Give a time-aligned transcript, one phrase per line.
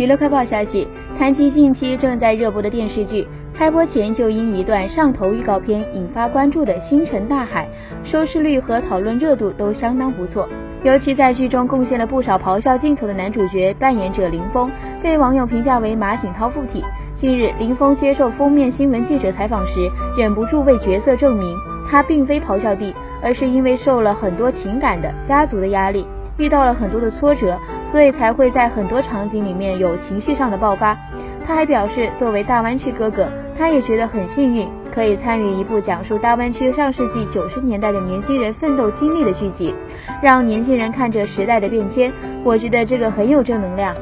[0.00, 7.66] 娱乐快报消息，谈及近期正在热播的电视剧，开播前就因一段上头预告片引发关注的《星辰大海》，
[8.02, 10.48] 收视率和讨论热度都相当不错。
[10.84, 14.70] 尤其在剧中贡献了不少咆哮镜头的男主角扮演者林峰，
[15.02, 16.82] 被网友评价为马景涛附体。
[17.14, 19.86] 近日，林峰接受封面新闻记者采访时，
[20.16, 21.54] 忍不住为角色证明，
[21.86, 26.06] 他并非咆哮帝，而是因为受了很多情感的家族的压力，
[26.38, 27.54] 遇到了很多的挫折。
[27.90, 30.96] 所以才会在很多场景里面有情绪上的爆发。
[31.46, 39.74] 他还表示，作为大湾区哥哥，他也觉得很幸运，可以参与一部讲述大湾区上世纪九十年代的年轻人奋斗经历的剧集，
[40.22, 42.12] 让年轻人看着时代的变迁。
[42.44, 43.94] 我觉得这个很有正能量。